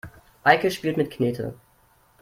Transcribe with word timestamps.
Eike 0.43 0.71
spielt 0.71 0.97
mit 0.97 1.11
Knete. 1.11 1.53